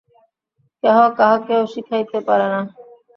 [0.83, 2.61] কেহ কাহাকেও শিখাইতে পারে না।